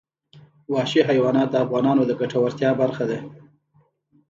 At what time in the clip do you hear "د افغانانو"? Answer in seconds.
1.51-2.03